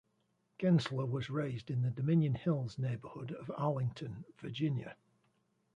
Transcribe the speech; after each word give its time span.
Gentzler 0.57 1.05
was 1.05 1.29
raised 1.29 1.69
in 1.69 1.83
the 1.83 1.91
Dominion 1.91 2.33
Hills 2.33 2.79
neighborhood 2.79 3.33
of 3.33 3.51
Arlington, 3.55 4.25
Virginia. 4.39 4.95